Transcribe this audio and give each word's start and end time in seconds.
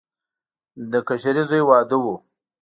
د 0.91 0.93
کشري 1.07 1.43
زوی 1.49 1.61
واده 1.69 1.97
و. 2.03 2.05